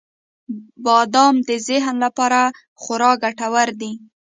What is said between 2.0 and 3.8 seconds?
لپاره خورا ګټور